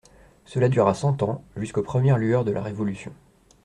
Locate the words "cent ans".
0.95-1.43